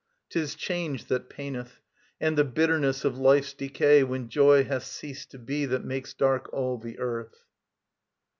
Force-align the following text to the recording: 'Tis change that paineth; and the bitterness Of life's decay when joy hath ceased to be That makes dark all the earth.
'Tis 0.31 0.55
change 0.55 1.05
that 1.05 1.29
paineth; 1.29 1.79
and 2.19 2.35
the 2.35 2.43
bitterness 2.43 3.05
Of 3.05 3.19
life's 3.19 3.53
decay 3.53 4.01
when 4.03 4.29
joy 4.29 4.63
hath 4.63 4.85
ceased 4.85 5.29
to 5.29 5.37
be 5.37 5.67
That 5.67 5.85
makes 5.85 6.15
dark 6.15 6.51
all 6.51 6.79
the 6.79 6.97
earth. 6.97 7.43